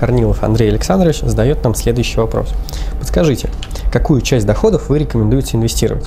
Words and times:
Корнилов 0.00 0.42
Андрей 0.42 0.70
Александрович 0.70 1.20
задает 1.20 1.62
нам 1.62 1.74
следующий 1.74 2.18
вопрос. 2.18 2.48
Подскажите, 2.98 3.50
какую 3.92 4.22
часть 4.22 4.46
доходов 4.46 4.88
вы 4.88 4.98
рекомендуете 4.98 5.58
инвестировать? 5.58 6.06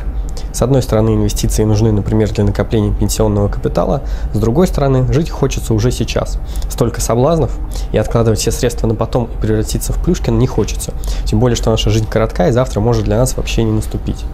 С 0.51 0.63
одной 0.63 0.81
стороны, 0.81 1.11
инвестиции 1.11 1.63
нужны, 1.63 1.91
например, 1.91 2.31
для 2.31 2.43
накопления 2.43 2.91
пенсионного 2.91 3.49
капитала, 3.49 4.01
с 4.33 4.39
другой 4.39 4.65
стороны, 4.65 5.05
жить 5.13 5.29
хочется 5.29 5.75
уже 5.75 5.91
сейчас. 5.91 6.39
Столько 6.69 7.01
соблазнов, 7.01 7.55
и 7.91 7.97
откладывать 7.99 8.39
все 8.39 8.51
средства 8.51 8.87
на 8.87 8.95
потом 8.95 9.25
и 9.25 9.37
превратиться 9.39 9.93
в 9.93 10.03
Плюшкин 10.03 10.39
не 10.39 10.47
хочется. 10.47 10.91
Тем 11.25 11.39
более, 11.39 11.55
что 11.55 11.69
наша 11.69 11.91
жизнь 11.91 12.07
коротка, 12.09 12.47
и 12.47 12.51
завтра 12.51 12.79
может 12.79 13.03
для 13.03 13.17
нас 13.17 13.37
вообще 13.37 13.61
не 13.61 13.71
наступить. 13.71 14.25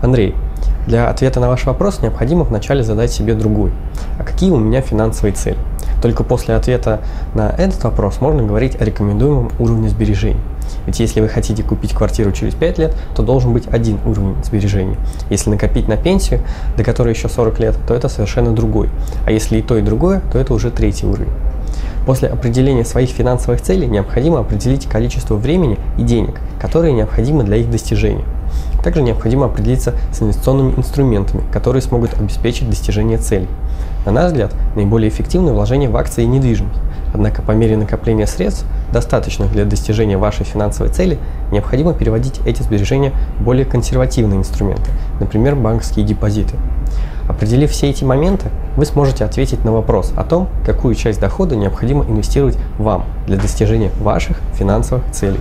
Андрей, 0.00 0.34
для 0.86 1.10
ответа 1.10 1.38
на 1.38 1.48
ваш 1.48 1.66
вопрос 1.66 2.00
необходимо 2.00 2.44
вначале 2.44 2.82
задать 2.82 3.12
себе 3.12 3.34
другой. 3.34 3.72
А 4.18 4.24
какие 4.24 4.50
у 4.50 4.56
меня 4.56 4.80
финансовые 4.80 5.34
цели? 5.34 5.58
Только 6.02 6.24
после 6.24 6.54
ответа 6.54 7.00
на 7.34 7.48
этот 7.50 7.82
вопрос 7.84 8.20
можно 8.20 8.42
говорить 8.42 8.80
о 8.80 8.84
рекомендуемом 8.84 9.50
уровне 9.58 9.88
сбережений. 9.88 10.40
Ведь 10.86 11.00
если 11.00 11.20
вы 11.20 11.28
хотите 11.28 11.62
купить 11.62 11.92
квартиру 11.92 12.32
через 12.32 12.54
5 12.54 12.78
лет, 12.78 12.94
то 13.14 13.22
должен 13.22 13.52
быть 13.52 13.66
один 13.68 13.98
уровень 14.04 14.36
сбережений. 14.44 14.96
Если 15.30 15.50
накопить 15.50 15.88
на 15.88 15.96
пенсию, 15.96 16.40
до 16.76 16.84
которой 16.84 17.14
еще 17.14 17.28
40 17.28 17.60
лет, 17.60 17.78
то 17.86 17.94
это 17.94 18.08
совершенно 18.08 18.52
другой. 18.52 18.88
А 19.24 19.32
если 19.32 19.58
и 19.58 19.62
то, 19.62 19.76
и 19.76 19.82
другое, 19.82 20.22
то 20.32 20.38
это 20.38 20.54
уже 20.54 20.70
третий 20.70 21.06
уровень. 21.06 21.32
После 22.06 22.28
определения 22.28 22.84
своих 22.84 23.10
финансовых 23.10 23.60
целей 23.60 23.88
необходимо 23.88 24.38
определить 24.38 24.86
количество 24.86 25.34
времени 25.34 25.78
и 25.98 26.02
денег, 26.02 26.40
которые 26.60 26.92
необходимы 26.92 27.42
для 27.42 27.56
их 27.56 27.70
достижения. 27.70 28.24
Также 28.86 29.02
необходимо 29.02 29.46
определиться 29.46 29.94
с 30.12 30.22
инвестиционными 30.22 30.74
инструментами, 30.76 31.42
которые 31.52 31.82
смогут 31.82 32.14
обеспечить 32.14 32.70
достижение 32.70 33.18
целей. 33.18 33.48
На 34.04 34.12
наш 34.12 34.26
взгляд, 34.26 34.54
наиболее 34.76 35.08
эффективное 35.08 35.52
вложение 35.52 35.90
в 35.90 35.96
акции 35.96 36.22
и 36.22 36.26
недвижимость. 36.28 36.78
Однако 37.12 37.42
по 37.42 37.50
мере 37.50 37.76
накопления 37.76 38.28
средств, 38.28 38.64
достаточных 38.92 39.50
для 39.50 39.64
достижения 39.64 40.16
вашей 40.16 40.44
финансовой 40.44 40.92
цели, 40.92 41.18
необходимо 41.50 41.94
переводить 41.94 42.38
эти 42.46 42.62
сбережения 42.62 43.12
в 43.40 43.42
более 43.42 43.64
консервативные 43.64 44.38
инструменты, 44.38 44.92
например, 45.18 45.56
банковские 45.56 46.06
депозиты. 46.06 46.54
Определив 47.28 47.72
все 47.72 47.90
эти 47.90 48.04
моменты, 48.04 48.50
вы 48.76 48.86
сможете 48.86 49.24
ответить 49.24 49.64
на 49.64 49.72
вопрос 49.72 50.12
о 50.16 50.22
том, 50.22 50.48
какую 50.64 50.94
часть 50.94 51.18
дохода 51.18 51.56
необходимо 51.56 52.04
инвестировать 52.04 52.56
вам 52.78 53.04
для 53.26 53.36
достижения 53.36 53.90
ваших 53.98 54.38
финансовых 54.54 55.10
целей. 55.10 55.40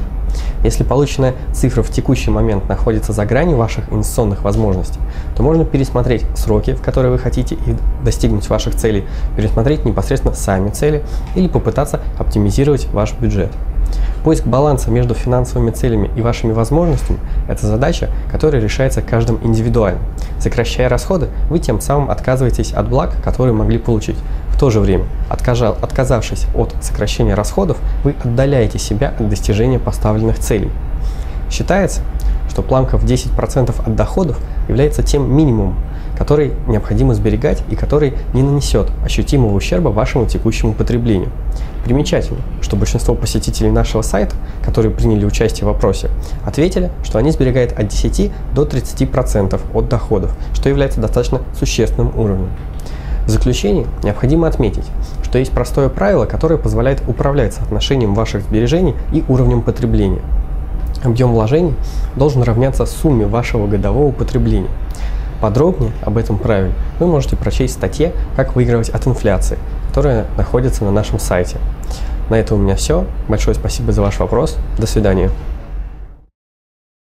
Если 0.64 0.84
полученная 0.84 1.36
цифра 1.54 1.84
в 1.84 1.90
текущий 1.90 2.32
момент 2.32 2.68
находится 2.68 3.14
за 3.14 3.26
гранью 3.26 3.58
ваших 3.58 3.92
инвестиционных 3.92 4.44
возможностей, 4.44 5.00
то 5.36 5.44
можно 5.44 5.66
пересмотреть 5.66 6.26
сроки, 6.36 6.74
в 6.74 6.82
которые 6.82 7.12
вы 7.12 7.20
хотите 7.20 7.58
достигнуть 8.04 8.50
ваших 8.50 8.76
целей, 8.76 9.06
пересмотреть 9.36 9.86
непосредственно 9.86 10.34
сами 10.34 10.70
цели 10.70 11.04
или 11.36 11.48
попытаться 11.48 12.02
оптимизировать 12.18 12.88
ваш 12.92 13.14
бюджет. 13.14 13.52
Поиск 14.24 14.46
баланса 14.46 14.90
между 14.90 15.14
финансовыми 15.14 15.70
целями 15.70 16.10
и 16.16 16.22
вашими 16.22 16.52
возможностями– 16.52 17.20
это 17.48 17.68
задача, 17.68 18.10
которая 18.32 18.62
решается 18.62 19.04
каждым 19.04 19.40
индивидуально. 19.44 20.00
Сокращая 20.40 20.90
расходы, 20.90 21.28
вы 21.50 21.60
тем 21.60 21.80
самым 21.80 22.10
отказываетесь 22.10 22.74
от 22.74 22.90
благ, 22.90 23.14
которые 23.24 23.54
могли 23.54 23.78
получить. 23.78 24.18
В 24.56 24.58
то 24.58 24.70
же 24.70 24.80
время, 24.80 25.04
отказавшись 25.30 26.46
от 26.56 26.74
сокращения 26.80 27.34
расходов, 27.34 27.78
вы 28.06 28.16
отдаляете 28.24 28.80
себя 28.80 29.14
от 29.20 29.28
достижения 29.28 29.80
поставленных 29.80 30.40
целей. 30.40 30.72
Считается, 31.52 32.00
что 32.50 32.62
планка 32.62 32.98
в 32.98 33.04
10% 33.04 33.86
от 33.86 33.96
доходов 33.98 34.40
является 34.70 35.04
тем 35.04 35.30
минимумом, 35.30 35.76
который 36.18 36.54
необходимо 36.68 37.14
сберегать 37.14 37.64
и 37.70 37.76
который 37.76 38.14
не 38.34 38.44
нанесет 38.44 38.90
ощутимого 39.04 39.54
ущерба 39.54 39.90
вашему 39.90 40.26
текущему 40.26 40.72
потреблению. 40.72 41.32
Примечательно, 41.84 42.40
что 42.62 42.78
большинство 42.78 43.14
посетителей 43.14 43.72
нашего 43.72 44.04
сайта, 44.04 44.38
которые 44.64 44.90
приняли 44.90 45.26
участие 45.26 45.66
в 45.66 45.74
вопросе, 45.74 46.10
ответили, 46.46 46.92
что 47.04 47.20
они 47.20 47.32
сберегают 47.32 47.74
от 47.78 47.90
10 47.90 48.32
до 48.54 48.64
30% 48.64 49.60
от 49.74 49.90
доходов, 49.90 50.34
что 50.54 50.70
является 50.70 51.02
достаточно 51.02 51.42
существенным 51.60 52.18
уровнем. 52.18 52.52
В 53.26 53.30
заключение 53.30 53.88
необходимо 54.04 54.48
отметить, 54.48 54.86
что 55.24 55.40
есть 55.40 55.52
простое 55.52 55.90
правило, 55.90 56.26
которое 56.26 56.58
позволяет 56.58 57.02
управлять 57.08 57.54
соотношением 57.54 58.14
ваших 58.14 58.44
сбережений 58.44 58.96
и 59.12 59.24
уровнем 59.28 59.62
потребления. 59.62 60.22
Объем 61.04 61.32
вложений 61.34 61.74
должен 62.16 62.44
равняться 62.44 62.86
сумме 62.86 63.26
вашего 63.26 63.68
годового 63.68 64.12
потребления. 64.12 64.70
Подробнее 65.42 65.92
об 66.02 66.18
этом 66.18 66.38
правиле 66.38 66.74
вы 67.00 67.08
можете 67.08 67.36
прочесть 67.36 67.74
в 67.74 67.78
статье 67.78 68.14
«Как 68.36 68.56
выигрывать 68.56 68.90
от 68.90 69.06
инфляции», 69.08 69.58
которая 69.90 70.26
находится 70.38 70.84
на 70.84 70.92
нашем 70.92 71.20
сайте. 71.20 71.58
На 72.30 72.36
этом 72.36 72.60
у 72.60 72.62
меня 72.64 72.76
все. 72.76 73.06
Большое 73.28 73.56
спасибо 73.56 73.92
за 73.92 74.02
ваш 74.02 74.20
вопрос. 74.20 74.58
До 74.80 74.88
свидания. 74.88 75.30